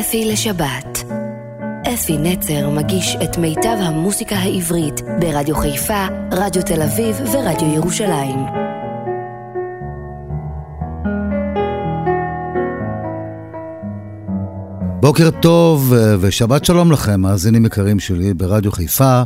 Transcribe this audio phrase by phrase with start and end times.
[0.00, 1.04] אפי לשבת.
[1.94, 8.38] אפי נצר מגיש את מיטב המוסיקה העברית ברדיו חיפה, רדיו תל אביב ורדיו ירושלים.
[15.00, 19.22] בוקר טוב ושבת שלום לכם, מאזינים יקרים שלי ברדיו חיפה,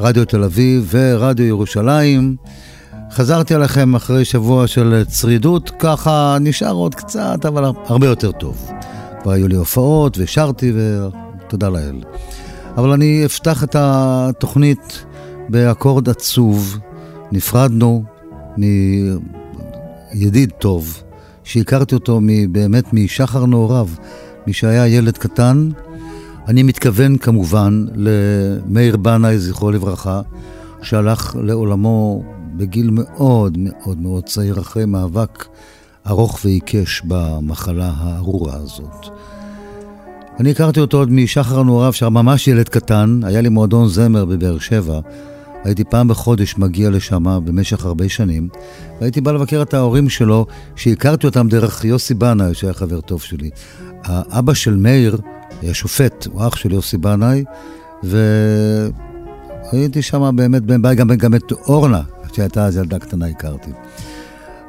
[0.00, 2.36] רדיו תל אביב ורדיו ירושלים.
[3.10, 8.70] חזרתי עליכם אחרי שבוע של צרידות, ככה נשאר עוד קצת, אבל הרבה יותר טוב.
[9.22, 12.00] כבר היו לי הופעות ושרתי ותודה לאל.
[12.76, 15.04] אבל אני אפתח את התוכנית
[15.48, 16.78] באקורד עצוב.
[17.32, 18.04] נפרדנו
[18.56, 21.02] מידיד טוב,
[21.44, 23.88] שהכרתי אותו באמת משחר נעוריו,
[24.46, 25.70] מי שהיה ילד קטן.
[26.48, 30.20] אני מתכוון כמובן למאיר בנאי, זכרו לברכה,
[30.82, 32.22] שהלך לעולמו
[32.56, 35.44] בגיל מאוד מאוד מאוד צעיר, אחרי מאבק
[36.06, 39.06] ארוך ועיקש במחלה הארורה הזאת.
[40.40, 44.58] אני הכרתי אותו עוד משחר נעוריו, שהיה ממש ילד קטן, היה לי מועדון זמר בבאר
[44.58, 45.00] שבע.
[45.64, 48.48] הייתי פעם בחודש מגיע לשם במשך הרבה שנים,
[49.00, 53.50] והייתי בא לבקר את ההורים שלו, שהכרתי אותם דרך יוסי בנאי, שהיה חבר טוב שלי.
[54.04, 55.18] האבא של מאיר
[55.62, 57.44] היה שופט, הוא אח של יוסי בנאי,
[59.72, 63.70] והייתי שם באמת, גם, גם את אורנה, שהייתה אז ילדה קטנה, הכרתי.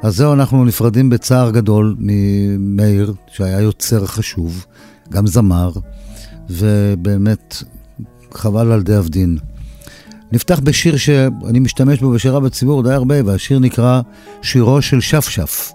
[0.02, 4.66] אז זהו, אנחנו נפרדים בצער גדול ממאיר, שהיה יוצר חשוב,
[5.10, 5.72] גם זמר,
[6.50, 7.62] ובאמת
[8.34, 9.38] חבל על די אבדין.
[10.32, 14.00] נפתח בשיר שאני משתמש בו בשירה בציבור די הרבה, והשיר נקרא
[14.42, 15.72] שירו של שפשף.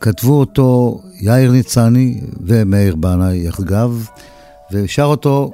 [0.00, 4.06] כתבו אותו יאיר ניצני ומאיר בנאי יחגב,
[4.72, 5.50] ושר אותו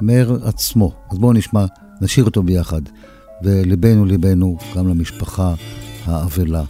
[0.00, 0.92] מאיר עצמו.
[1.10, 1.64] אז בואו נשמע,
[2.00, 2.82] נשאיר אותו ביחד.
[3.42, 5.54] וליבנו ליבנו גם למשפחה
[6.06, 6.62] האבלה.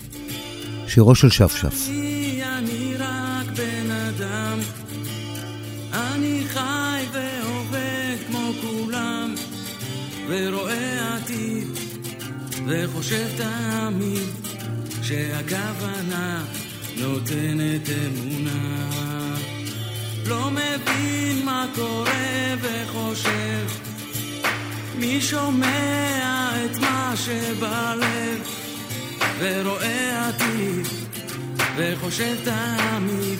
[0.89, 1.89] שירו של שפשף.
[10.33, 11.69] ורואה עתיד,
[12.67, 14.29] וחושב תמיד
[15.03, 16.45] שהכוונה
[16.97, 18.87] נותנת אמונה.
[20.27, 23.67] לא מבין מה קורה וחושב
[24.98, 28.61] מי שומע את מה שבלב
[29.39, 30.87] ורואה עתיד
[31.77, 33.39] וחושב תמיד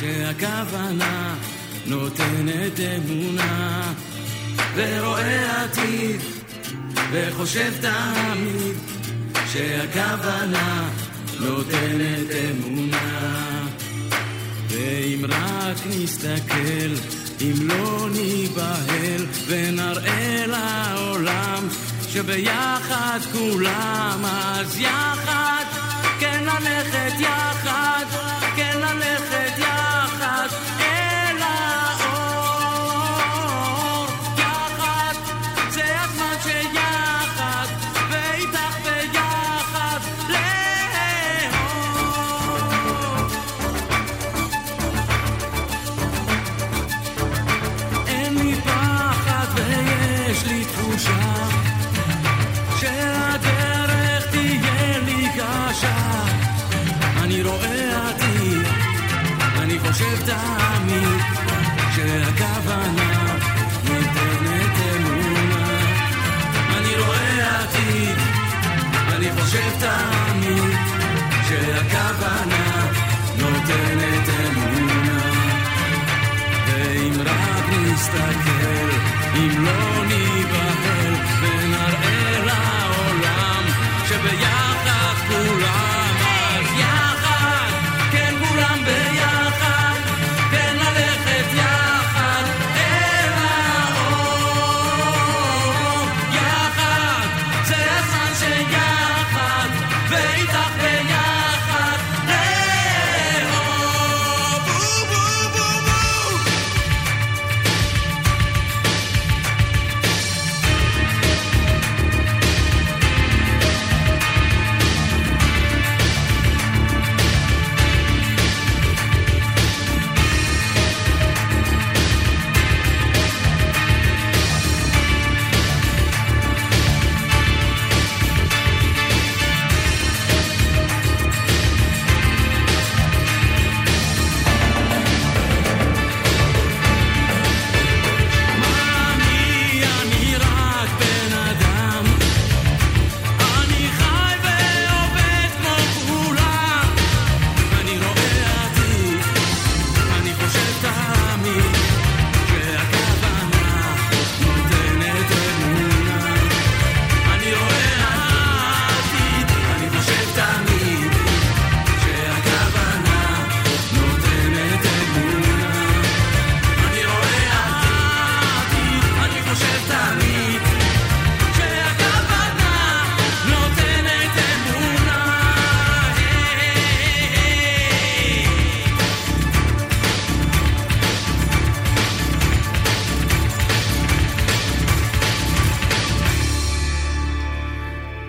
[0.00, 1.34] שהכוונה
[1.86, 3.92] נותנת אמונה.
[4.74, 6.20] ורואה עתיד
[7.12, 8.76] וחושב תמיד
[9.52, 10.88] שהכוונה
[11.40, 13.66] נותנת אמונה.
[14.68, 16.94] ואם רק נסתכל
[17.40, 21.68] אם לא ניבהל ונראה לעולם
[22.16, 25.64] שביחד כולם אז יחד
[26.20, 28.04] כן ללכת יחד
[28.56, 29.55] כן ללכת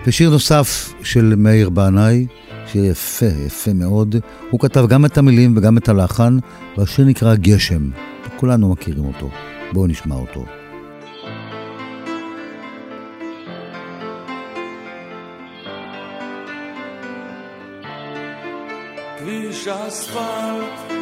[0.08, 2.26] ושיר נוסף של מאיר בנאי,
[2.66, 4.16] שיר יפה, יפה מאוד.
[4.50, 6.38] הוא כתב גם את המילים וגם את הלחן,
[6.76, 7.90] והשיר נקרא גשם.
[8.36, 9.30] כולנו מכירים אותו.
[9.72, 10.44] בואו נשמע אותו.
[19.18, 20.92] כביש אספלט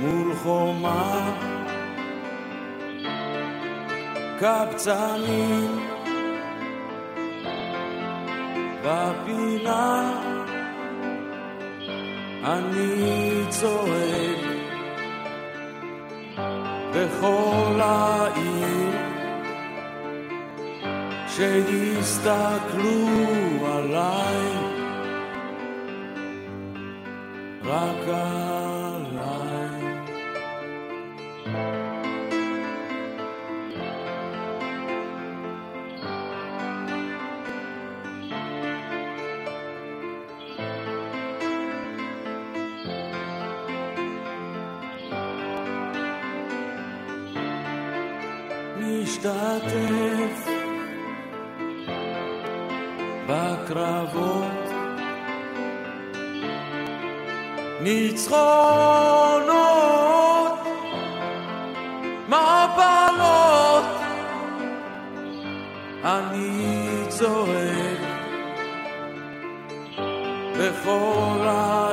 [0.00, 1.32] מול חומה
[4.40, 5.95] קבצנים
[8.86, 10.12] בפינה.
[12.44, 14.44] אני צועק
[16.94, 18.90] בכל העיר
[21.28, 23.06] שיסתכלו
[23.66, 24.66] עליי.
[27.64, 28.75] רק עליי
[49.26, 50.50] משתתף
[53.28, 54.66] בקרבות.
[57.80, 59.26] ניצחונות.
[62.28, 63.84] מפלות
[66.04, 68.00] אני צועק.
[70.58, 71.85] בכל העיר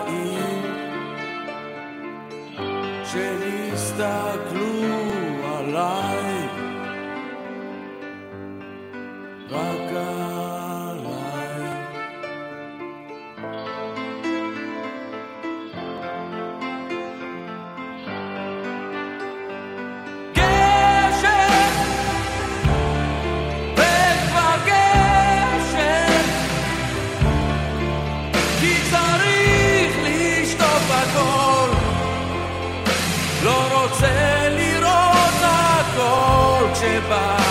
[36.86, 37.43] הכל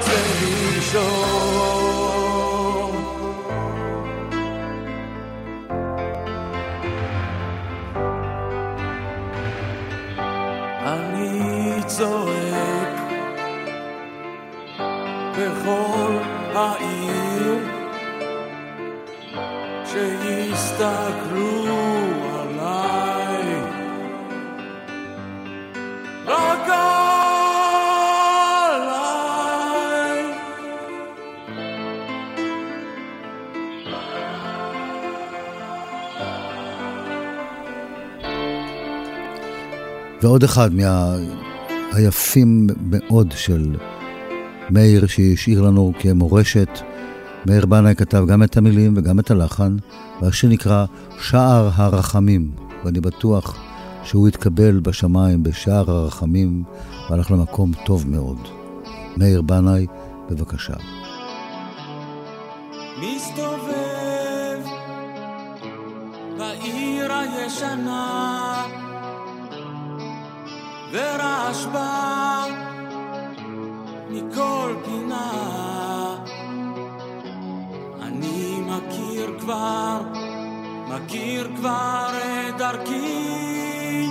[0.00, 1.10] רוצה לישון.
[10.82, 13.00] אני צועק
[15.32, 16.18] בכל
[16.54, 17.58] העיר
[19.84, 21.59] שיסתכלו
[40.22, 40.70] ועוד אחד
[41.92, 43.76] מהיפים מאוד של
[44.70, 46.68] מאיר שהשאיר לנו כמורשת.
[47.46, 49.76] מאיר בנאי כתב גם את המילים וגם את הלחן,
[50.22, 50.84] והשיר נקרא
[51.20, 52.50] שער הרחמים,
[52.84, 53.56] ואני בטוח
[54.04, 56.62] שהוא יתקבל בשמיים בשער הרחמים
[57.10, 58.38] והלך למקום טוב מאוד.
[59.16, 59.86] מאיר בנאי,
[60.30, 60.74] בבקשה.
[63.00, 64.60] מסתובב
[66.38, 68.79] בעיר הישנה
[70.90, 72.46] ורעש בא
[74.10, 76.16] מכל פינה.
[78.02, 80.00] אני מכיר כבר,
[80.88, 82.08] מכיר כבר
[82.48, 84.06] את דרכי.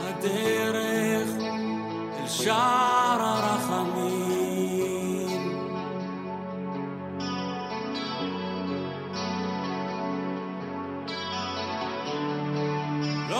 [0.00, 1.28] הדרך
[2.20, 4.11] אל שער הרחמים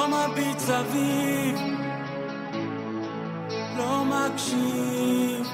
[0.02, 1.59] לא מביט סביב,
[3.76, 5.47] לא מקשיב,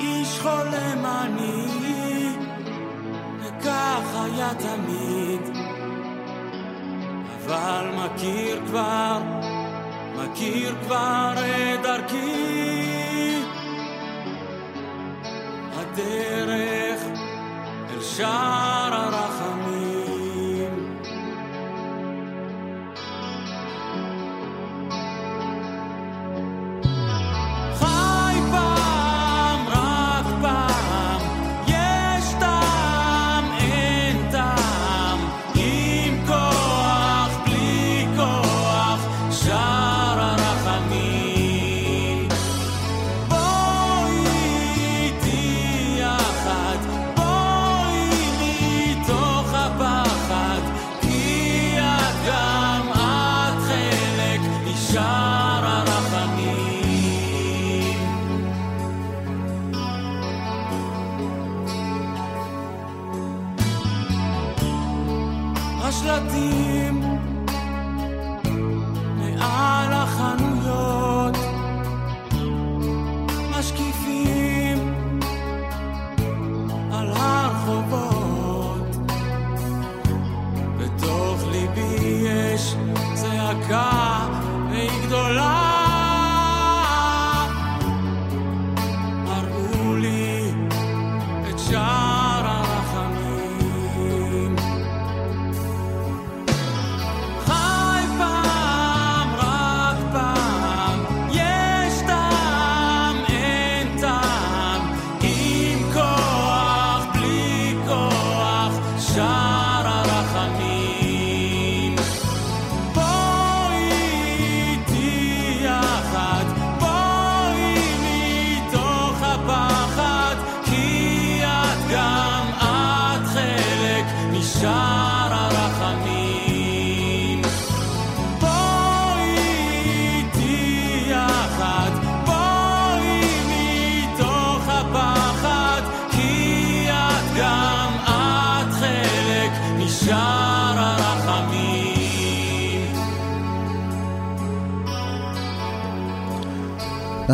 [0.00, 1.66] איש חולם אני,
[3.40, 5.56] וכך היה תמיד,
[7.36, 9.18] אבל מכיר כבר,
[10.16, 13.42] מכיר כבר את דרכי,
[15.76, 17.00] הדרך
[17.90, 19.39] אל שער הרחמים.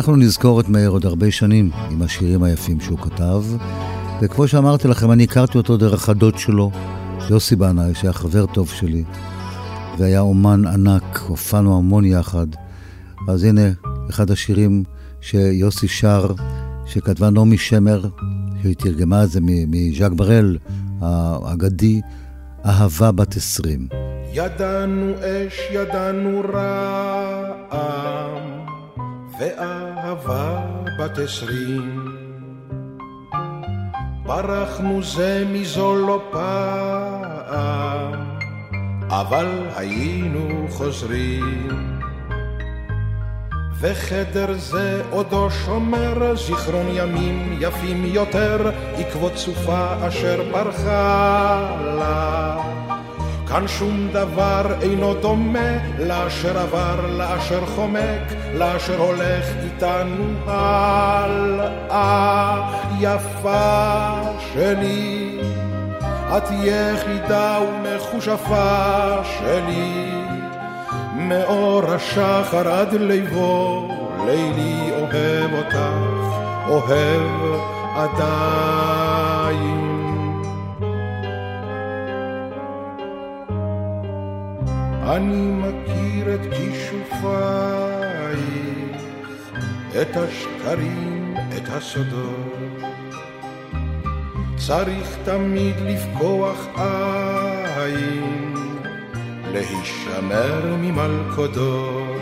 [0.07, 3.43] אנחנו נזכור את מאיר עוד הרבה שנים עם השירים היפים שהוא כתב,
[4.21, 6.71] וכמו שאמרתי לכם, אני הכרתי אותו דרך הדוד שלו,
[7.29, 9.03] יוסי בנאי, שהיה חבר טוב שלי,
[9.97, 12.47] והיה אומן ענק, הופענו המון יחד.
[13.27, 13.61] אז הנה,
[14.09, 14.83] אחד השירים
[15.21, 16.27] שיוסי שר,
[16.85, 18.09] שכתבה נעמי שמר,
[18.61, 20.57] שהיא תרגמה את זה מז'אק בראל,
[21.01, 22.01] האגדי,
[22.65, 23.87] אהבה בת עשרים.
[24.33, 28.56] ידענו אש, ידענו רעם,
[29.39, 30.61] ואהבה
[30.99, 32.05] בת עשרים.
[34.23, 38.13] ברחנו זה מזו לא פעם,
[39.09, 41.87] אבל היינו חוזרים.
[43.79, 52.86] וחדר זה עודו שומר זיכרון ימים יפים יותר, עקבות סופה אשר ברחה לה.
[53.49, 62.17] כאן שום דבר אינו דומה לאשר עבר, לאשר חומק, לאשר הולך איתנו הלאה.
[62.99, 64.13] יפה
[64.53, 65.39] שלי,
[66.37, 70.11] את יחידה ומכושפה שלי,
[71.15, 73.87] מאור השחר עד ליבו,
[74.25, 75.77] לילי אוהב אותך,
[76.67, 77.61] אוהב
[77.95, 79.86] עדיין.
[85.15, 88.37] אני מכיר את כישופייך,
[90.01, 92.81] את השקרים, את הסודות.
[94.57, 98.53] צריך תמיד לפקוח עין,
[99.53, 102.21] להישמר ממלכודות.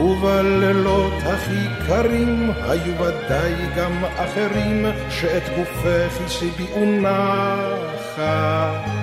[0.00, 8.95] ובלילות הכי קרים היו ודאי גם אחרים שאת גופך הסיביאו נחת.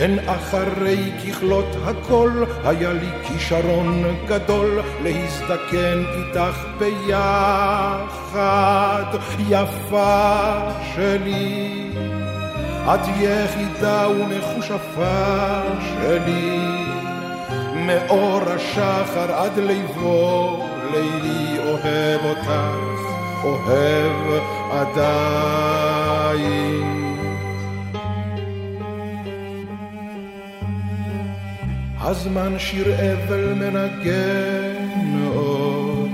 [0.00, 7.44] הן אחרי ככלות הכל היה לי כישרון גדול להזדקן איתך ביחד,
[9.48, 10.52] יפה
[10.94, 11.90] שלי.
[12.84, 16.84] את יחידה ומכושפה שלי,
[17.74, 22.50] מאור השחר עד ליבו, לילי אוהב אותך,
[23.44, 26.32] אוהב עדיין.
[32.02, 36.10] הזמן שיר אבל מנגן עוד,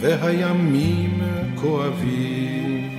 [0.00, 1.20] והימים
[1.54, 2.90] כואבים.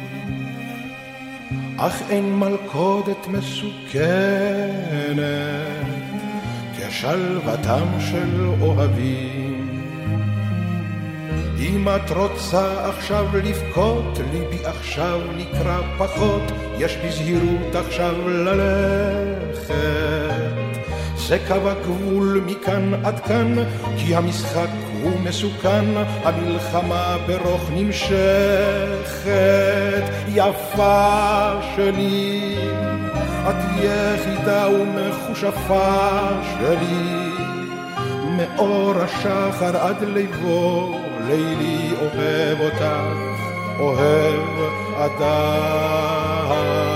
[1.78, 3.88] אך אין מלכודת מסוכנת
[6.78, 9.68] כשלוותם של אוהבים.
[11.60, 16.44] אם את רוצה עכשיו לבכות, ליבי עכשיו נקרא פחות,
[16.80, 20.37] יש בזהירות עכשיו ללכת.
[21.28, 23.56] זה קו הגבול מכאן עד כאן,
[23.98, 24.68] כי המשחק
[25.04, 25.86] הוא מסוכן,
[26.24, 29.28] המלחמה ברוך נמשכת,
[30.28, 32.56] יפה שלי,
[33.50, 37.32] את יחידה ומכושפה שלי,
[38.38, 42.86] מאור השחר עד ליבו, לילי אוהב אותך,
[43.80, 44.42] אוהב
[44.96, 46.87] עדיין.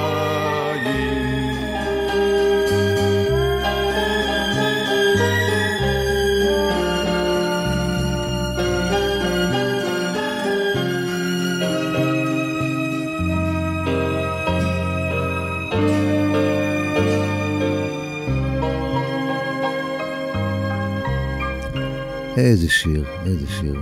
[22.38, 23.76] איזה שיר, איזה שיר.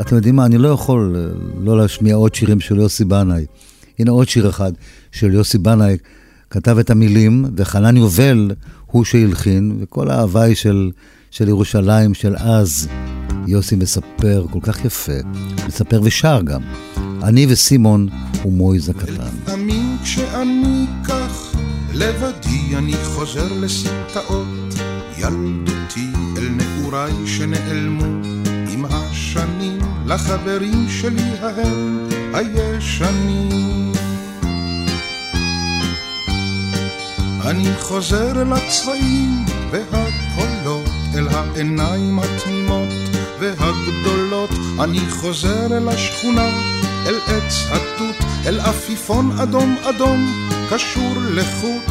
[0.00, 1.22] אתם יודעים מה, אני לא יכול אה,
[1.64, 3.46] לא להשמיע עוד שירים של יוסי בנאי.
[3.98, 4.72] הנה עוד שיר אחד
[5.12, 5.96] של יוסי בנאי,
[6.50, 8.50] כתב את המילים, וחנן יובל
[8.86, 10.90] הוא שהלחין, וכל ההוואי של,
[11.30, 12.88] של ירושלים של אז,
[13.46, 15.12] יוסי מספר כל כך יפה,
[15.66, 16.60] מספר ושר גם.
[17.22, 18.08] אני וסימון
[18.44, 19.12] ומויז הקטן.
[19.42, 21.56] לפעמים כשאני כך
[21.94, 24.74] לבדי אני חוזר לסמטאות
[25.18, 26.48] ילדותי אל
[26.92, 28.04] נעוריי שנעלמו
[28.72, 33.92] עם השנים לחברים שלי ההם הישנים.
[37.44, 42.88] אני חוזר אל הצבעים והקולות, אל העיניים התמימות
[43.40, 44.50] והגדולות.
[44.84, 46.48] אני חוזר אל השכונה,
[47.06, 50.26] אל עץ התות, אל עפיפון אדום אדום,
[50.70, 51.82] קשור לחוט.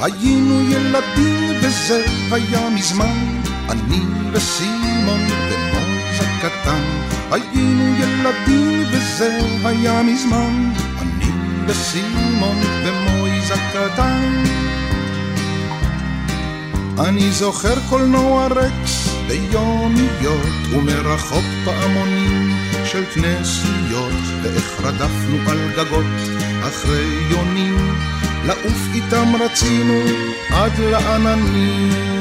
[0.00, 3.27] היינו ילדים וזה היה מזמן,
[3.68, 4.00] אני
[4.32, 6.82] וסימון ומויז הקטן.
[7.30, 11.30] היינו ילדים וזה היה מזמן, אני
[11.66, 14.44] וסימון ומויז הקטן.
[16.98, 22.50] אני זוכר קולנוע רקס ביומיות ומרחוק פעמונים
[22.84, 26.06] של כנסיות ואיך רדפנו על גגות
[26.68, 27.94] אחרי יונים
[28.46, 30.00] לעוף איתם רצינו
[30.50, 32.17] עד לעננים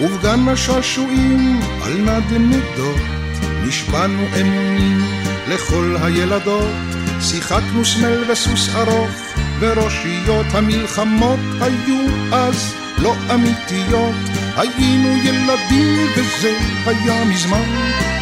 [0.00, 3.00] ובגן השעשועים על נדנדות
[3.66, 5.00] נשבענו אמונים
[5.48, 6.70] לכל הילדות.
[7.20, 9.10] שיחקנו סמל וסוס ארוך
[9.60, 14.14] וראשיות המלחמות היו אז לא אמיתיות.
[14.56, 17.68] היינו ילדים וזה היה מזמן.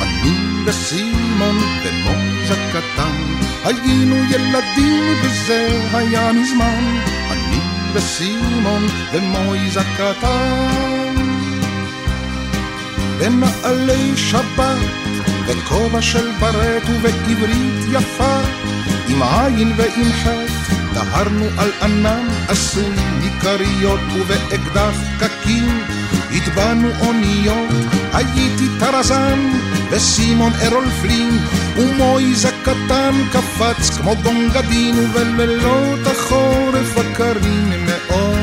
[0.00, 0.32] אני
[0.66, 3.16] וסימון ומוזה קטן
[3.64, 7.00] היינו ילדים וזה היה מזמן.
[7.30, 7.60] אני
[7.94, 11.05] וסימון ומויזה קטן
[13.18, 14.76] בנעלי שבת
[15.48, 18.40] בכובע של ברט ובעברית יפה.
[19.08, 25.84] עם עין ועם חטא דהרנו על ענן עשוי מכריות ובאקדח קקים.
[26.32, 27.68] הטבענו אוניות
[28.12, 29.38] הייתי טרזן
[29.90, 31.38] וסימון ארול פלין
[31.76, 38.36] ומויז הקטן קפץ כמו גונגדין ובלילות החורף הקרים מאוד.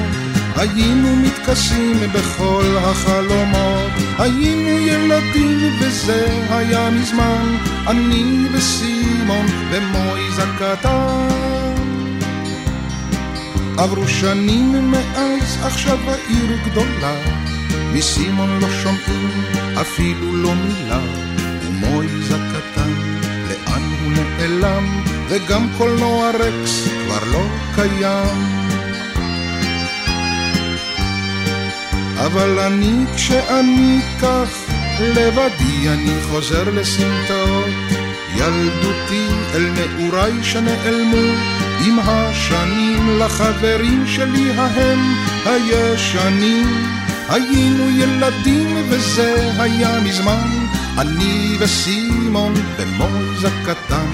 [0.56, 7.58] היינו מתכסים בכל החלומות היינו ילדים וזה היה מזמן.
[7.88, 11.28] אני וסימון ומויז הקטן.
[13.78, 17.16] עברו שנים מאז עכשיו העיר גדולה.
[17.94, 19.30] מסימון לא שומעים
[19.82, 21.00] אפילו לא מילה.
[21.62, 22.92] ומויז הקטן
[23.50, 25.04] לאן הוא נעלם?
[25.30, 28.53] וגם קולנוע רקס כבר לא קיים
[32.26, 34.50] אבל אני כשאני כך
[35.00, 37.70] לבדי אני חוזר לסמטאות.
[38.36, 41.34] ילדותי אל נעוריי שנעלמו
[41.86, 46.94] עם השנים לחברים שלי ההם הישנים.
[47.30, 50.66] היינו ילדים וזה היה מזמן
[50.98, 54.08] אני וסימון במויז הקטן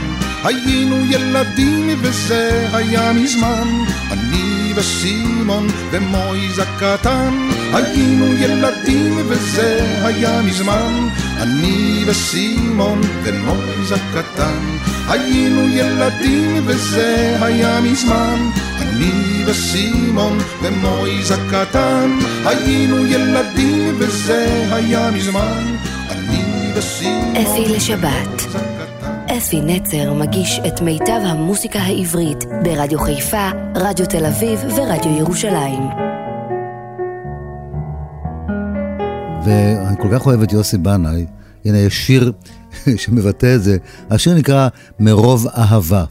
[0.43, 3.67] היינו ילדים וזה היה מזמן
[4.11, 7.49] אני וסימון ומויז הקטן.
[7.73, 11.07] היינו ילדים וזה היה מזמן.
[11.41, 14.77] אני וסימון ומויז הקטן.
[15.07, 18.49] היינו ילדים וזה היה מזמן.
[18.81, 22.19] אני וסימון ומויז הקטן.
[22.45, 25.75] היינו ילדים וזה היה מזמן.
[26.09, 28.45] אני וסימון אפי לשבת
[29.37, 35.83] אפי נצר מגיש את מיטב המוסיקה העברית ברדיו חיפה, רדיו תל אביב ורדיו ירושלים.
[39.45, 41.25] ואני כל כך אוהב את יוסי בנאי,
[41.65, 42.31] הנה יש שיר
[43.01, 43.77] שמבטא את זה,
[44.09, 44.67] השיר נקרא
[44.99, 46.05] מרוב אהבה.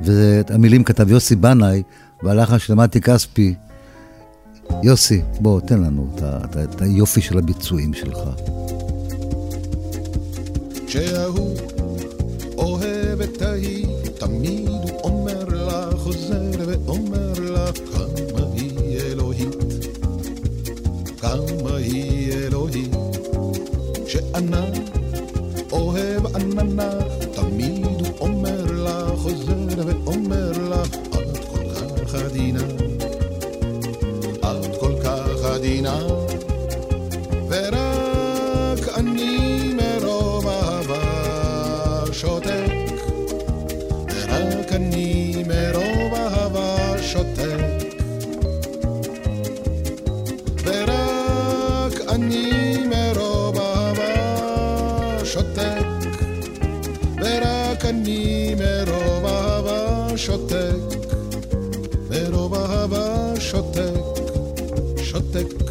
[0.00, 1.82] ואת המילים כתב יוסי בנאי,
[2.22, 3.54] והלחן של מתי כספי.
[4.82, 8.18] יוסי, בוא, תן לנו את, את, את היופי של הביצועים שלך.
[10.86, 11.69] כשההוא
[12.60, 13.86] אוהב את ההיא,
[14.18, 15.19] תמיד הוא אומר
[42.50, 43.02] שותק,
[44.16, 47.84] ורק אני מרוב אהבה שותק,
[50.64, 55.86] ורק אני מרוב אהבה שותק,
[57.16, 60.96] ורק אני מרוב אהבה שותק,
[62.10, 64.20] מרוב אהבה שותק,
[64.96, 65.69] שותק.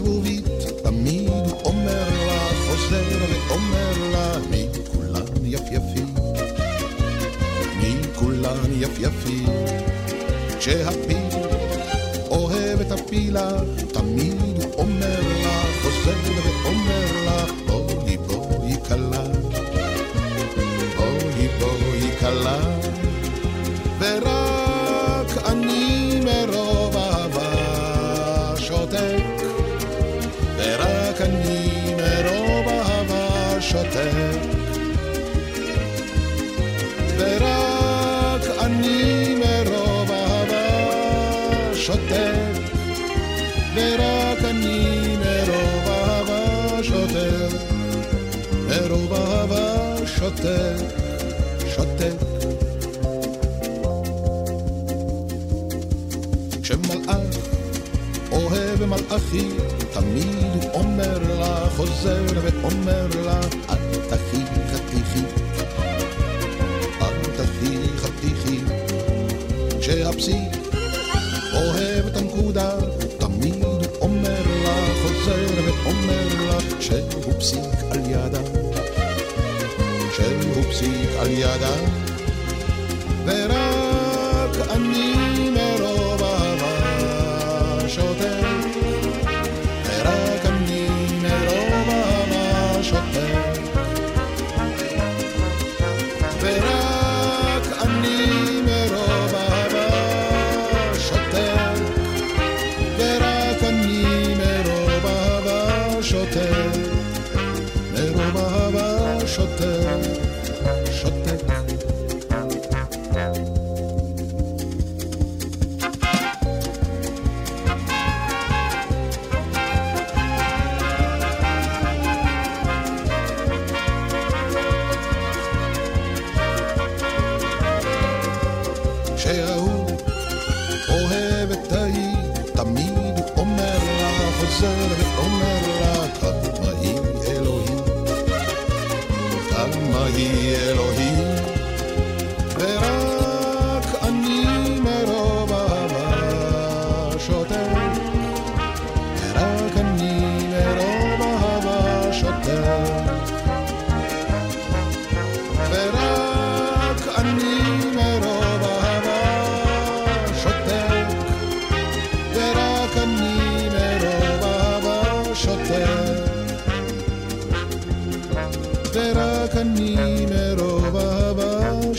[0.00, 0.44] הזבובית,
[0.82, 1.30] תמיד
[1.64, 3.02] אומר לה, חוזר
[3.48, 6.14] ואומר לה, מי כולן יפייפים,
[7.80, 9.46] מי כולן יפייפים.
[10.58, 11.16] כשהפיל
[12.30, 13.50] אוהב את הפילה,
[13.92, 16.16] תמיד אומר לה, חוזר
[16.64, 16.99] ואומר
[50.44, 50.78] אהבה
[51.74, 52.14] שותק, שותק.
[56.62, 57.36] כשמלאך
[58.32, 59.48] אוהב מלאכי,
[59.92, 63.76] תמיד הוא אומר לה, חוזר ואומר לה, אל
[64.08, 65.24] תחי חתיכי,
[67.02, 68.60] אל תחי חתיכי.
[69.80, 70.52] כשהפסיק
[71.54, 72.70] אוהב את הנקודה,
[73.18, 78.69] תמיד הוא אומר לה, חוזר ואומר לה, שהוא פסיק על ידה,
[80.42, 81.74] שהוא פסיק על ידה.
[83.24, 85.29] ורק אני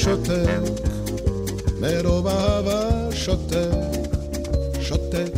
[0.04, 0.60] שותק,
[1.82, 3.72] מרוב אהבה שותק,
[4.82, 5.34] שותק,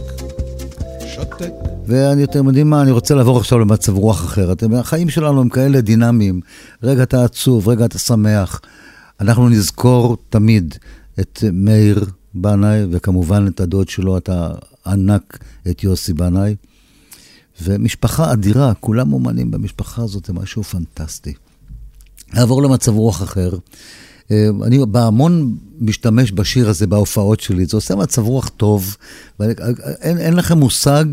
[1.16, 1.52] שותק.
[1.88, 4.52] ואתם יודעים מה, אני רוצה לעבור עכשיו למצב רוח אחר.
[4.52, 6.42] אתם, החיים שלנו הם כאלה דינמיים.
[6.84, 8.62] רגע אתה עצוב, רגע אתה שמח.
[9.20, 10.76] אנחנו נזכור תמיד
[11.20, 14.30] את מאיר בנאי, וכמובן את הדוד שלו, את
[14.86, 15.38] הענק,
[15.70, 16.56] את יוסי בנאי.
[17.62, 21.34] ומשפחה אדירה, כולם אומנים במשפחה הזאת, זה משהו פנטסטי.
[22.34, 23.50] נעבור למצב רוח אחר.
[24.32, 28.98] אה, אני בהמון משתמש בשיר הזה בהופעות שלי, זה עושה מצב רוח טוב,
[29.40, 31.06] ואין אין לכם מושג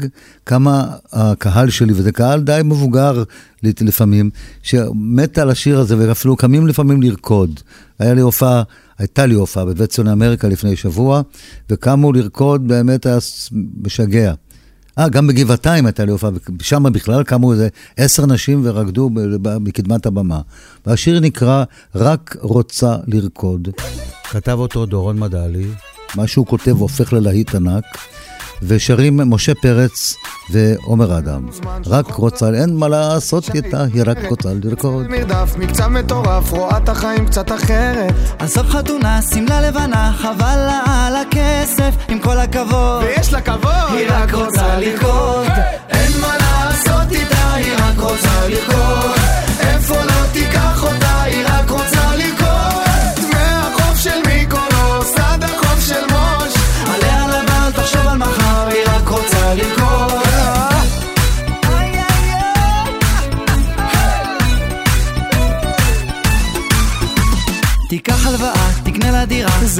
[0.46, 3.22] כמה הקהל שלי, וזה קהל די מבוגר
[3.62, 4.30] לפעמים,
[4.62, 7.60] שמת על השיר הזה, ואפילו קמים לפעמים לרקוד.
[7.98, 8.62] היה לי הופעה,
[8.98, 11.22] הייתה לי הופעה בבית ציוני אמריקה לפני שבוע,
[11.70, 13.18] וקמו לרקוד, באמת היה
[13.82, 14.34] משגע.
[15.00, 19.10] אה, גם בגבעתיים הייתה לי הופעה, ושם בכלל קמו איזה עשר נשים ורקדו
[19.60, 20.40] מקדמת הבמה.
[20.86, 23.68] והשיר נקרא "רק רוצה לרקוד".
[24.30, 25.66] כתב אותו דורון מדלי,
[26.16, 27.84] מה שהוא כותב הופך ללהיט ענק.
[28.62, 30.16] ושרים משה פרץ
[30.50, 31.46] ועומר אדם.
[31.86, 35.06] רק רוצה, אין מה לעשות איתה, היא רק רוצה לרקוד.
[35.08, 38.14] מרדף, מקצב מטורף, רואה את החיים קצת אחרת.
[38.38, 43.02] עזוב חתונה, שמלה לבנה, חבל לה על הכסף, עם כל הכבוד.
[43.02, 43.92] ויש לה כבוד!
[43.92, 45.46] היא רק רוצה לרקוד.
[45.88, 49.20] אין מה לעשות איתה, היא רק רוצה לרקוד.
[49.60, 50.29] איפה לא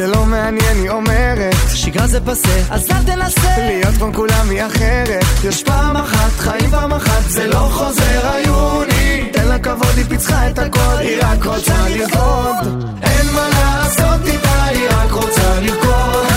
[0.00, 1.54] זה לא מעניין, היא אומרת.
[1.74, 3.56] שגרה זה פסה, אז אל תנסה.
[3.58, 5.24] להיות כמו כולם היא אחרת.
[5.44, 9.30] יש פעם אחת, חיים פעם אחת, זה לא חוזר היוני.
[9.32, 12.90] תן לה כבוד, היא פיצחה את הקוד היא רק רוצה לרקוד.
[13.02, 16.29] אין מה לעשות איתה, היא רק רוצה לרקוד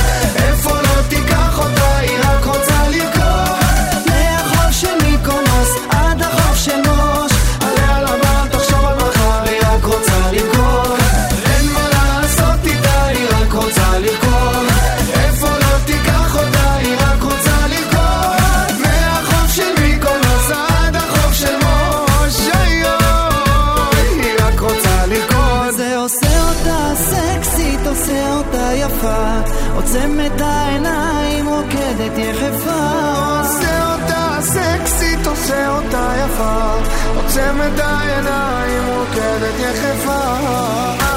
[37.15, 41.12] עוצם את העיניים, רוקדת יחפה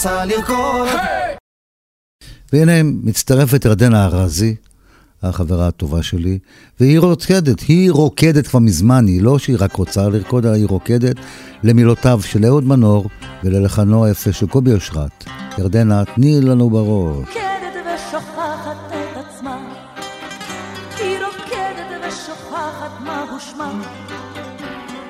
[0.00, 0.88] רוצה לרקוד
[2.52, 4.54] והנה מצטרפת ירדנה ארזי,
[5.22, 6.38] החברה הטובה שלי,
[6.80, 11.16] והיא רוקדת, היא רוקדת כבר מזמן, היא לא שהיא רק רוצה לרקוד, אלא היא רוקדת
[11.62, 13.06] למילותיו של אהוד מנור
[13.44, 15.24] וללחנו היפה של קובי אושרת.
[15.58, 17.16] ירדנה, תני לנו בראש.
[17.16, 19.58] רוקדת ושוכחת את עצמה.
[20.98, 24.19] היא רוקדת ושוכחת מהו שמה.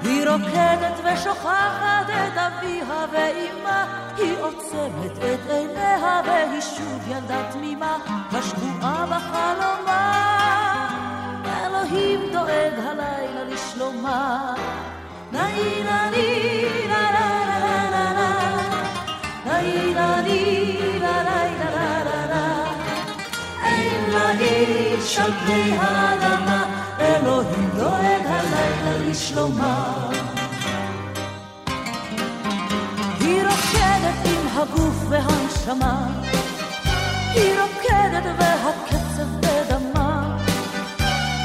[0.03, 3.87] היא רוקדת ושוכחת את אביה ואימה.
[4.17, 7.99] היא עוצמת את עיניה והיא שוב ילדה תמימה.
[8.33, 10.31] השבועה בחלומה.
[11.67, 14.55] אלוהים דואג הלילה לשלומה.
[15.33, 18.11] נאי נאי לה לה לה לה
[19.47, 20.31] נאי נאי
[29.31, 30.11] האדמה,
[33.21, 34.51] אלוהים דואג הלילה לשלומה.
[34.61, 36.07] הגוף והנשמה.
[37.35, 40.37] היא רוקדת והקצב בדמה.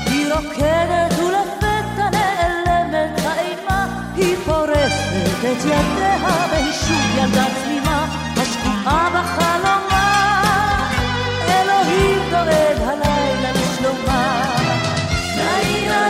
[0.06, 4.12] היא רוקדת ולפתע נעלמת האימה.
[4.16, 10.06] היא פורסת את ידיה והיא שוב ילדה תמימה, השקועה בחלומה.
[11.48, 14.42] אלוהים דואג הלילה לשלומה.
[15.38, 16.10] לי לה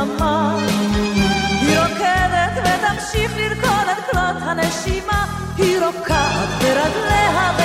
[0.00, 0.56] בו נחמה
[1.60, 5.26] היא רוקדת ותמשיך לרקוד עד כלות הנשימה.
[5.56, 7.59] היא רוקעת ברגליה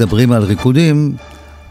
[0.00, 1.16] מדברים על ריקודים,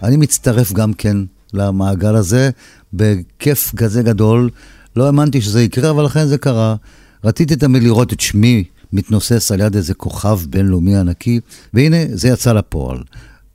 [0.04, 1.18] אני מצטרף גם כן
[1.54, 2.50] למעגל הזה,
[2.94, 4.50] בכיף כזה גדול.
[4.96, 6.76] לא האמנתי שזה יקרה, אבל לכן זה קרה.
[7.24, 8.64] רציתי תמיד לראות את שמי
[8.94, 11.40] מתנוסס על יד איזה כוכב בינלאומי ענקי,
[11.74, 12.98] והנה, זה יצא לפועל.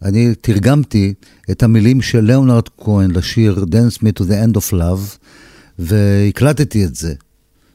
[0.02, 1.14] אני תרגמתי
[1.50, 5.18] את המילים של ליאונרד כהן לשיר Dance Me to the End of Love,
[5.78, 7.14] והקלטתי את זה.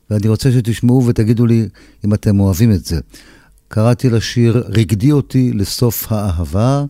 [0.10, 1.68] ואני רוצה שתשמעו ותגידו לי
[2.06, 3.00] אם אתם אוהבים את זה.
[3.72, 6.84] קראתי לשיר "רקדי אותי לסוף האהבה",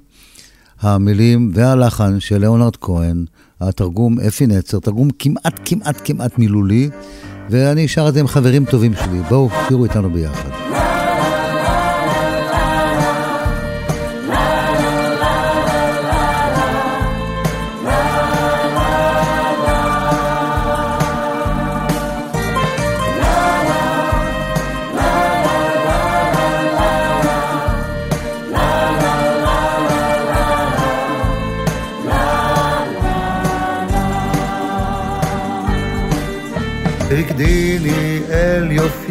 [0.82, 3.26] המילים והלחן של ליאונרד כהן,
[3.62, 6.90] התרגום אפי נצר, תרגום כמעט כמעט כמעט מילולי,
[7.50, 9.20] ואני שר את זה עם חברים טובים שלי.
[9.30, 10.79] בואו, שירו איתנו ביחד.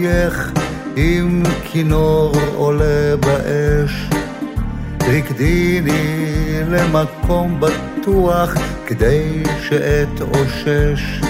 [0.09, 0.53] יופייך
[0.97, 4.09] עם כינור עולה באש.
[5.09, 6.31] רקדיני
[6.69, 8.55] למקום בטוח
[8.87, 11.21] כדי שאתאושש.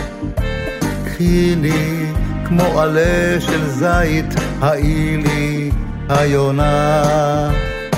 [1.05, 2.07] קחיני
[2.45, 5.71] כמו עלה של זית, האי לי
[6.09, 7.03] היונה.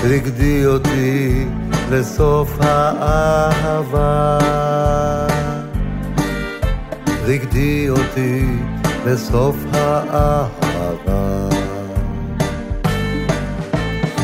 [0.03, 1.45] רקדי אותי
[1.91, 4.37] לסוף האהבה.
[7.27, 8.45] רקדי אותי
[9.05, 10.60] לסוף האהבה.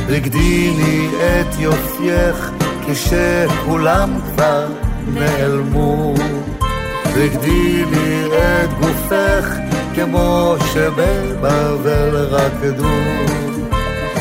[0.10, 2.52] רקדיני את יופייך
[2.88, 4.68] כשכולם כבר
[5.14, 6.14] נעלמו.
[7.16, 9.56] רקדיני את גופך
[9.96, 12.98] כמו שבבבל רקדו.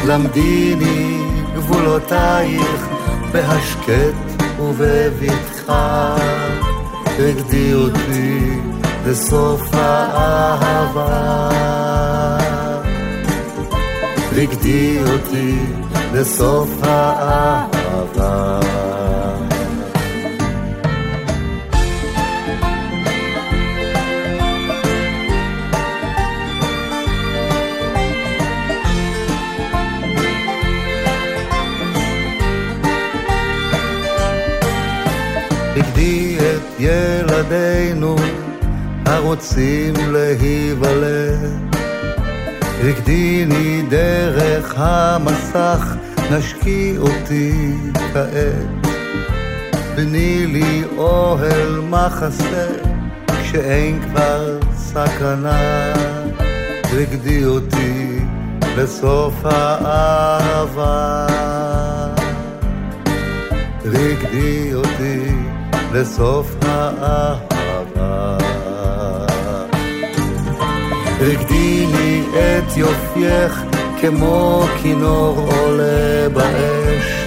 [0.06, 1.18] למדיני
[1.56, 2.88] גבולותייך
[3.32, 6.16] בהשקט ובבטחה.
[7.18, 8.60] רקדי אותי
[9.06, 11.46] לסוף האהבה.
[14.36, 15.58] רקדי אותי
[16.14, 18.60] לסוף האהבה.
[36.78, 38.16] ילדינו
[39.06, 41.75] הרוצים להיוולד.
[42.80, 45.94] רקדיני דרך המסך,
[46.30, 47.72] נשקי אותי
[48.12, 48.86] כעת.
[49.94, 52.66] בני לי אוהל מחסה,
[53.42, 55.92] שאין כבר סכנה,
[56.92, 58.18] רקדי אותי
[58.76, 61.26] לסוף האהבה.
[63.84, 65.20] רקדי אותי
[65.92, 67.55] לסוף האהבה.
[71.20, 73.62] רקדיני את יופייך
[74.00, 77.26] כמו כינור עולה באש.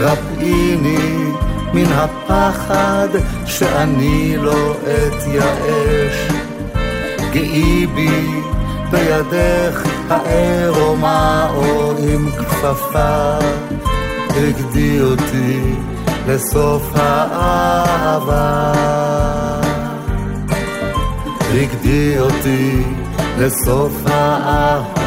[0.00, 1.32] רפאיני
[1.74, 3.08] מן הפחד
[3.46, 6.28] שאני לא אתייאש.
[7.32, 8.40] גאי בי
[8.90, 13.38] בידך הערומה או עם כפפה.
[14.30, 15.74] רקדי אותי
[16.28, 18.72] לסוף האהבה.
[21.54, 22.82] רקדי אותי
[23.38, 25.05] לסוף האהבה.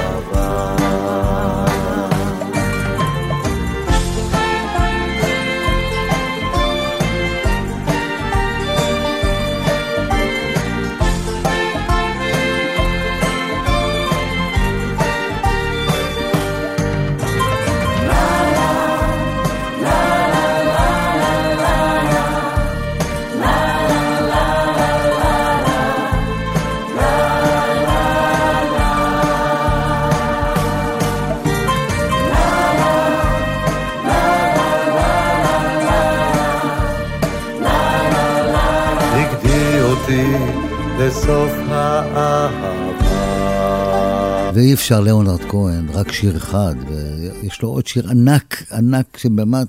[44.89, 49.67] אפשר ליאונרד כהן, רק שיר אחד, ויש לו עוד שיר ענק, ענק, שבאמת,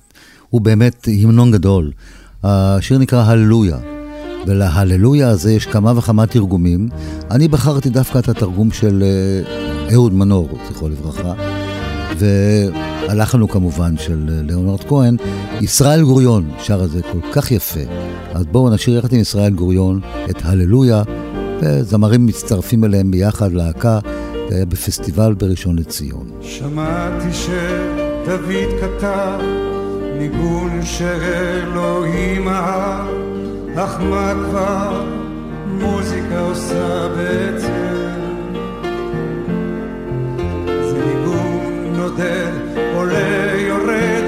[0.50, 1.92] הוא באמת המנון גדול.
[2.44, 3.78] השיר נקרא הללויה,
[4.46, 6.88] ולהללויה הזה יש כמה וכמה תרגומים.
[7.30, 11.32] אני בחרתי דווקא את התרגום של אה, אהוד מנור, זכרו לברכה,
[12.18, 15.16] והלחן הוא כמובן של אה, ליאונרד כהן.
[15.60, 17.80] ישראל גוריון שר את זה כל כך יפה,
[18.34, 20.00] אז בואו נשאיר יחד עם ישראל גוריון
[20.30, 21.02] את הללויה,
[21.60, 23.98] וזמרים מצטרפים אליהם ביחד, להקה.
[24.50, 26.30] זה היה בפסטיבל בראשון לציון.
[26.40, 29.40] שמעתי שדוד כתב
[30.18, 33.08] ניגון שאלוהים אהב,
[33.76, 35.04] אך מה כבר
[35.66, 37.94] מוזיקה עושה בעצם?
[40.66, 42.52] זה ניגון נודד,
[42.94, 44.24] עולה יורד,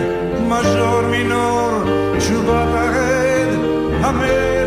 [0.48, 1.82] מז'ור מינור,
[2.18, 3.48] תשובת הרד,
[4.00, 4.61] המלך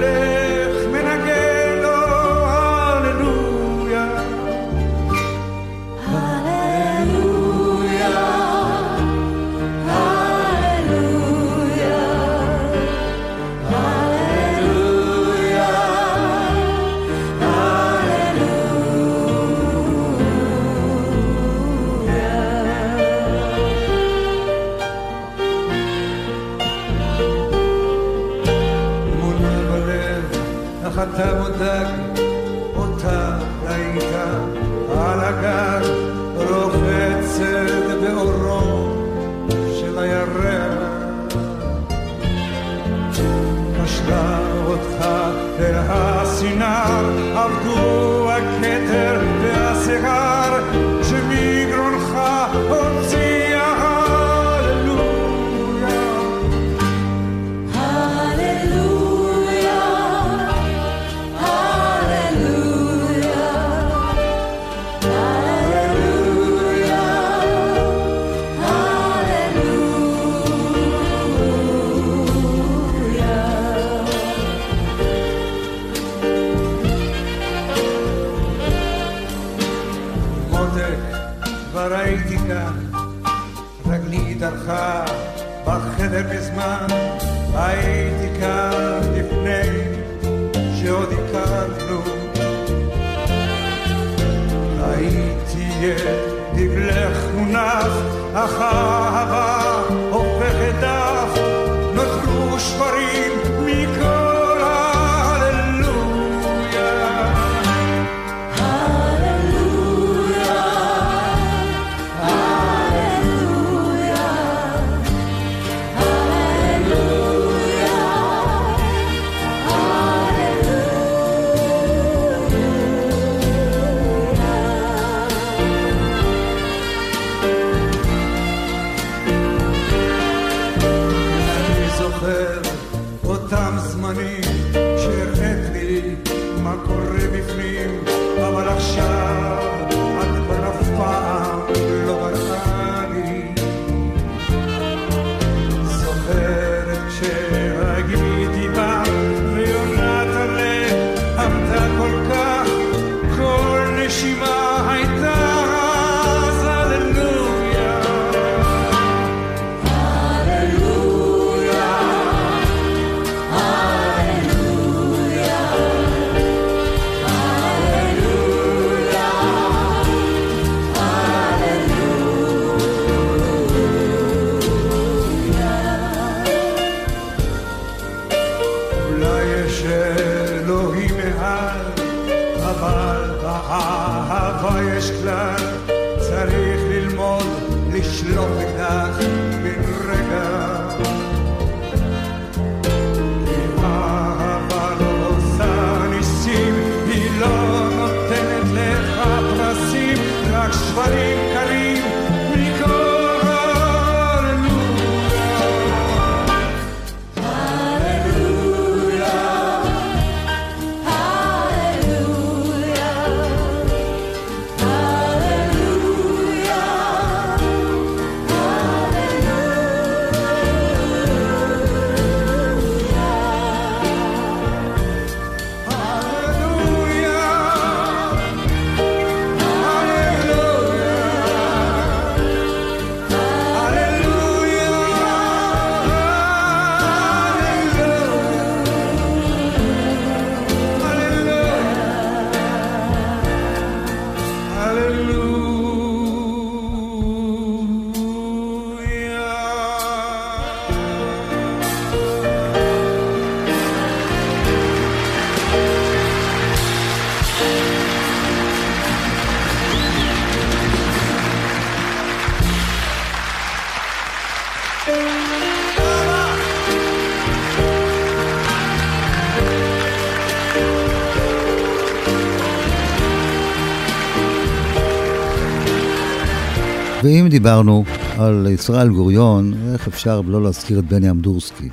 [277.55, 278.03] דיברנו
[278.37, 281.89] על ישראל גוריון, איך אפשר לא להזכיר את בני אמדורסקי?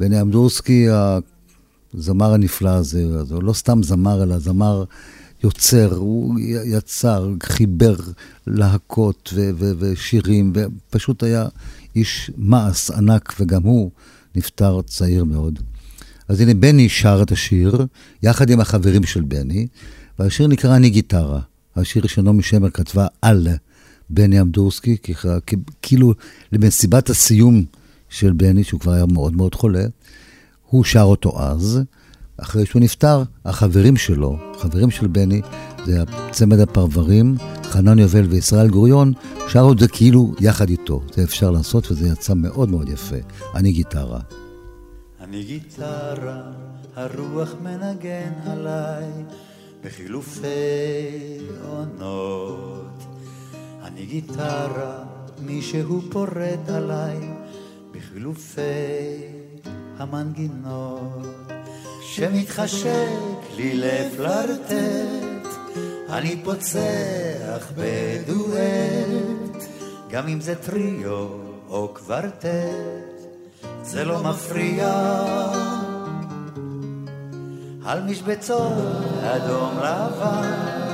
[0.00, 0.86] בני אמדורסקי,
[1.94, 4.84] הזמר הנפלא הזה, הוא לא סתם זמר, אלא זמר
[5.44, 7.96] יוצר, הוא יצר, חיבר
[8.46, 11.48] להקות ו- ו- ושירים, ופשוט היה
[11.96, 13.90] איש מעש ענק, וגם הוא
[14.34, 15.58] נפטר צעיר מאוד.
[16.28, 17.86] אז הנה, בני שר את השיר,
[18.22, 19.66] יחד עם החברים של בני,
[20.18, 21.40] והשיר נקרא אני גיטרה.
[21.76, 23.48] השיר שנעמי שמר כתבה על
[24.14, 24.96] בני אמדורסקי,
[25.82, 26.14] כאילו
[26.52, 27.64] למסיבת הסיום
[28.08, 29.84] של בני, שהוא כבר היה מאוד מאוד חולה,
[30.68, 31.80] הוא שר אותו אז.
[32.36, 35.40] אחרי שהוא נפטר, החברים שלו, חברים של בני,
[35.86, 39.12] זה צמד הפרברים, חנן יובל וישראל גוריון,
[39.48, 41.02] שרו את זה כאילו יחד איתו.
[41.14, 43.16] זה אפשר לעשות וזה יצא מאוד מאוד יפה.
[43.54, 44.20] אני גיטרה.
[45.20, 46.42] אני גיטרה,
[46.96, 49.04] הרוח מנגן עליי
[49.84, 50.48] בחילופי
[51.68, 53.11] עונות.
[53.92, 55.04] אני גיטרה,
[55.38, 57.16] מישהו פורט עליי
[57.92, 58.62] בחילופי
[59.98, 61.26] המנגינות.
[62.02, 65.48] שמתחשק לי לפלרטט,
[66.08, 69.64] אני פוצח בדואט,
[70.10, 71.28] גם אם זה טריו
[71.68, 73.12] או קוורטט.
[73.82, 74.92] זה לא מפריע.
[77.84, 78.72] על משבצות
[79.22, 80.91] אדום לבן,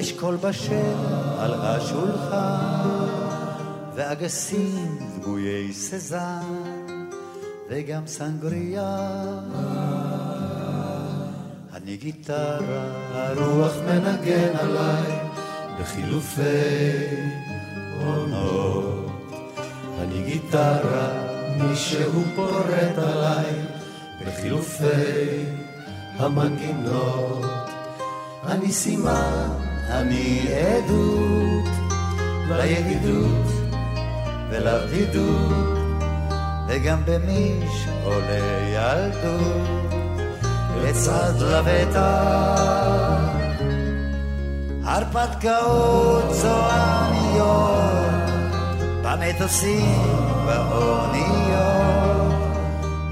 [0.00, 0.94] אשכול בשל
[1.38, 3.06] על השולחן,
[3.94, 7.06] ואגסים דמויי סזן,
[7.68, 8.98] וגם סנגריה.
[11.74, 15.18] אני גיטרה, הרוח מנגן עליי,
[15.80, 16.42] בחילופי
[18.04, 19.10] עונות.
[20.00, 21.08] אני גיטרה,
[21.60, 23.52] מישהו פורט עליי
[24.26, 25.44] בחילופי
[26.16, 27.44] המנגינות.
[28.46, 29.48] אני סימן,
[29.92, 31.68] אני עדות
[32.48, 33.46] לידידות
[34.50, 35.78] ולבדידות,
[36.68, 39.92] וגם במיש עולה ילדות
[40.82, 42.82] לצד לבטח.
[44.84, 47.92] הרפתקאות צועניות
[49.02, 50.02] במטוסים,
[50.46, 52.32] באוניות,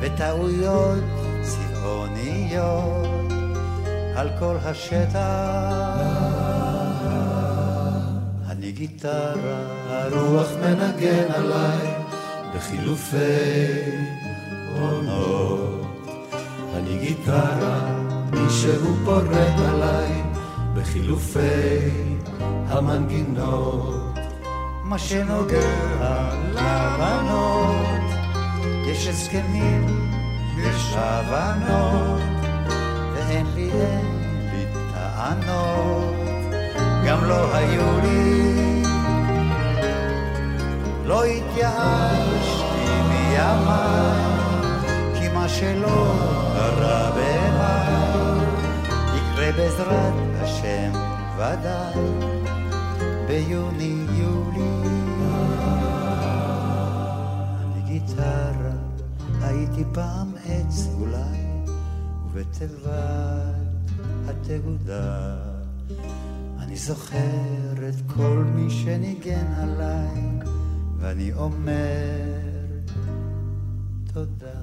[0.00, 1.04] וטעויות
[1.42, 3.06] צבעוניות
[4.16, 6.49] על כל השטח.
[8.80, 11.94] גיטרה, הרוח מנגן עליי
[12.54, 13.16] בחילופי
[14.80, 15.86] עונות.
[16.74, 18.02] אני גיטרה,
[18.32, 20.22] מישהו פורט עליי
[20.74, 21.90] בחילופי
[22.68, 24.18] המנגינות.
[24.84, 28.10] מה שנוגע לבנות,
[28.86, 29.86] יש הסכמים,
[30.58, 32.20] יש הבנות,
[33.14, 34.06] ואין לי, אין
[34.52, 36.29] לי טענות,
[37.06, 38.82] גם לא היו לי.
[41.04, 44.20] לא התייאשתי מימיי,
[45.14, 46.14] כי מה שלא
[46.54, 48.44] קרה במאי,
[49.16, 50.92] יקרה בעזרת השם
[51.36, 52.40] ודאי.
[53.30, 54.70] ביוני-יולי.
[57.62, 58.74] אני גיטרה,
[59.42, 61.64] הייתי פעם עץ אולי,
[62.32, 62.90] ובתיבת
[64.28, 65.59] התהודה
[66.70, 70.22] אני זוכר את כל מי שניגן עליי,
[71.00, 72.20] ואני אומר
[74.12, 74.60] תודה.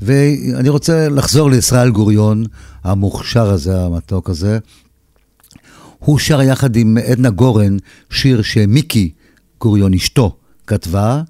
[0.00, 2.44] ואני רוצה לחזור לישראל גוריון,
[2.84, 4.58] המוכשר הזה, המתוק הזה.
[5.98, 7.76] הוא שר יחד עם עדנה גורן
[8.10, 9.12] שיר שמיקי
[9.60, 10.36] גוריון אשתו
[10.66, 11.22] כתבה,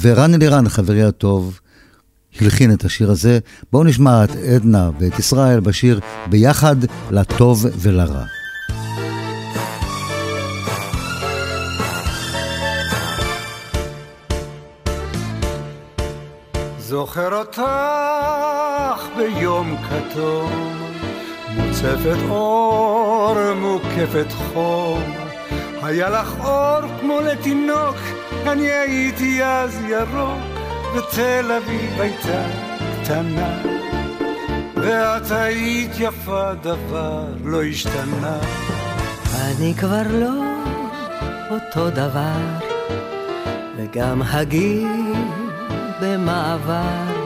[0.00, 1.60] ורן אלירן, חברי הטוב,
[2.40, 3.38] הלחין את השיר הזה.
[3.72, 6.00] בואו נשמע את עדנה ואת ישראל בשיר
[6.30, 6.76] ביחד
[7.10, 8.24] לטוב ולרע.
[16.92, 20.52] זוכר אותך ביום כתום,
[21.56, 25.02] מוצפת אור, מוקפת חום.
[25.82, 27.96] היה לך אור כמו לתינוק,
[28.46, 30.42] אני הייתי אז ירוק,
[30.94, 32.42] ותל אביב הייתה
[33.02, 33.58] קטנה.
[34.76, 38.38] ואת היית יפה, דבר לא השתנה.
[39.34, 40.44] אני כבר לא
[41.50, 42.40] אותו דבר,
[43.76, 45.41] וגם הגיל
[46.02, 47.22] במעבר.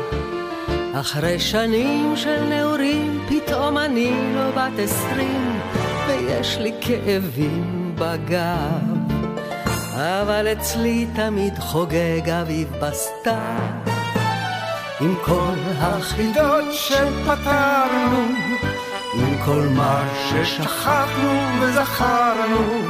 [1.01, 5.61] אחרי שנים של נעורים, פתאום אני לא בת עשרים,
[6.09, 8.97] ויש לי כאבים בגב.
[9.97, 13.93] אבל אצלי תמיד חוגג אביב בסתיו,
[15.01, 18.27] עם כל החידות שפתרנו,
[19.15, 22.83] עם כל מה ששכחנו וזכרנו,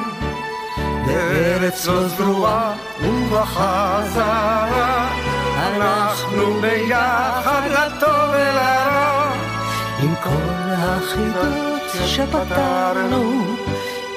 [1.07, 2.73] בארץ לא זרועה
[3.03, 4.47] ובחזרה,
[5.57, 9.33] אנחנו ביחד לטוב ולרע,
[10.03, 13.45] עם כל החידות שפתרנו,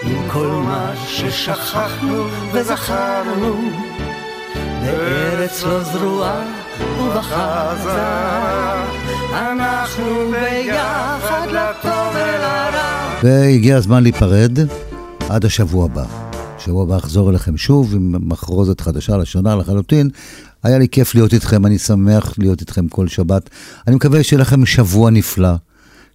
[0.03, 3.71] עם כל מה ששכחנו וזכרנו,
[4.81, 6.41] בארץ לא זרועה
[6.99, 8.83] ובחזרה,
[9.33, 13.19] אנחנו ביחד לטוב ולרע.
[13.23, 14.59] והגיע הזמן להיפרד
[15.29, 16.28] עד השבוע הבא.
[16.59, 20.09] שבוע הבא אחזור אליכם שוב עם מחרוזת חדשה לשנה לחלוטין.
[20.63, 23.49] היה לי כיף להיות איתכם, אני שמח להיות איתכם כל שבת.
[23.87, 25.53] אני מקווה שיהיה לכם שבוע נפלא,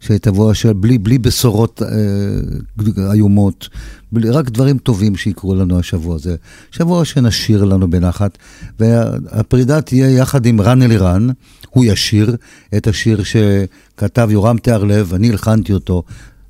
[0.00, 3.68] שתבוא של בלי, בלי בשורות אה, איומות,
[4.12, 6.36] בלי, רק דברים טובים שיקרו לנו השבוע הזה.
[6.70, 8.38] שבוע שנשאיר לנו בנחת,
[8.80, 11.28] והפרידה תהיה יחד עם רן אלירן,
[11.70, 12.36] הוא ישיר
[12.76, 16.02] את השיר שכתב יורם תיארלב, אני הלחנתי אותו,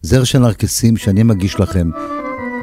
[0.02, 1.90] זר של נרקסים שאני מגיש לכם.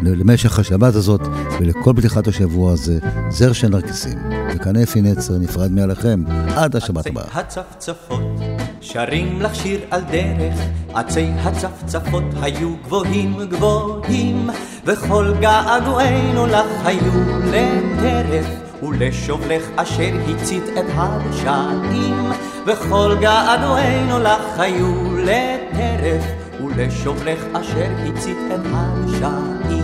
[0.02, 1.22] למשך השבת הזאת
[1.60, 3.00] ולכל פתיחת השבוע הזה,
[3.30, 4.18] זר של נרקסים.
[4.56, 6.24] וכאן אפי נצר נפרד מעליכם
[6.56, 7.26] עד השבת הבאה.
[7.34, 8.40] הצפצפות
[8.82, 10.60] שרים לך שיר על דרך,
[10.94, 14.50] עצי הצפצפות היו גבוהים גבוהים,
[14.86, 17.12] וכל געגועינו לך היו
[17.46, 18.46] לטרף.
[18.84, 22.32] ולשובלך אשר הצית את הרשעים,
[22.68, 26.42] וכל געגועינו לך היו לטרף.
[26.64, 29.81] ולשובלך אשר הצית את הרשעים.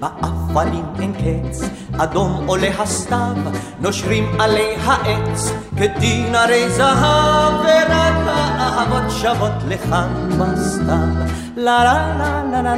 [0.00, 1.60] באפנים אין קץ,
[1.98, 3.36] אדום עולה הסתיו,
[3.80, 11.26] נושרים עלי העץ, כדין הרי זהב, ורק האהבות שוות לכאן בסתיו.
[11.56, 12.76] לה לה לה לה לה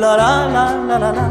[0.00, 1.28] לה לה לה לה לה לה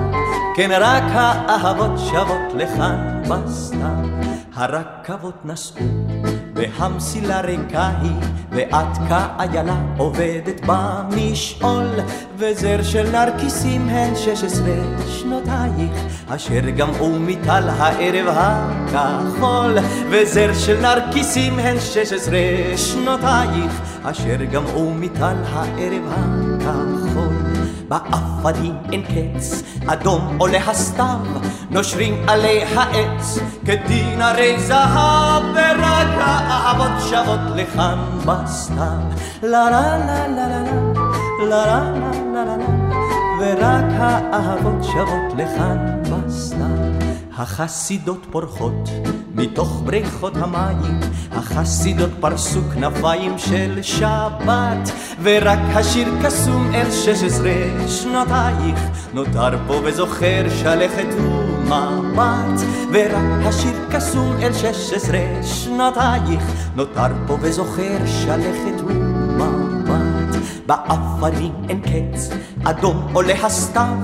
[0.55, 4.11] כן רק האהבות שוות לכאן בסתיו.
[4.53, 5.85] הרכבות נסעו
[6.55, 8.11] והמסילה ריקה היא,
[8.51, 11.87] ואת כאיילה עובדת במשעול,
[12.37, 14.75] וזר של נרקיסים הן שש עשרה
[15.07, 19.77] שנותייך, אשר גמעו מטל הערב הכחול,
[20.09, 22.39] וזר של נרקיסים הן שש עשרה
[22.75, 27.00] שנותייך, אשר גמעו מטל הערב הכחול.
[27.91, 31.19] באפנים אין קץ, אדום עולה הסתיו,
[31.69, 38.99] נושרים עלי העץ, כדין הרי זהב, ורק האהבות שוות לכאן בסתיו.
[39.43, 40.63] לה לה לה לה לה
[41.39, 41.91] לה לה
[42.33, 42.65] לה לה לה
[43.39, 47.10] ורק האהבות שוות לכאן בסתיו.
[47.37, 48.89] החסידות פורחות
[49.35, 50.99] מתוך בריכות המים,
[51.31, 54.91] החסידות פרסו כנפיים של שבת,
[55.23, 58.79] ורק השיר קסום אל שש עשרה שנותייך,
[59.13, 62.61] נותר פה וזוכר שלכת ומבט,
[62.93, 66.43] ורק השיר קסום אל שש עשרה שנותייך,
[66.75, 69.10] נותר פה וזוכר שלכת ומבט.
[70.65, 72.29] באפנים אין קץ,
[72.63, 73.97] אדום עולה הסתיו,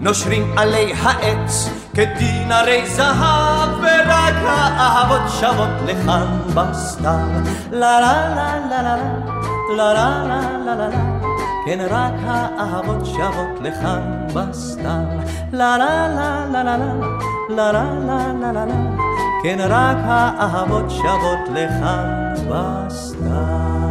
[0.00, 7.28] נושרים עלי העץ, כדין הרי זהב, ורק האהבות שוות לכאן בסתיו.
[7.70, 8.96] לה לה לה לה לה
[9.76, 11.22] לה לה לה לה לה לה
[11.66, 15.04] כן רק האהבות שוות לכאן בסתיו.
[15.52, 18.74] לה לה לה לה לה לה לה לה לה לה לה
[19.42, 23.81] כן רק האהבות שוות לכאן בסתיו.